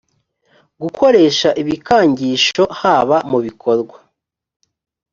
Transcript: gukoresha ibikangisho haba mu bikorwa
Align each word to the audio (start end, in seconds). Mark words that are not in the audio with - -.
gukoresha 0.81 1.49
ibikangisho 1.61 2.63
haba 2.79 3.17
mu 3.31 3.39
bikorwa 3.45 3.97